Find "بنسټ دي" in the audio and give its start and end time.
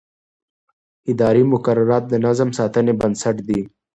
3.01-3.61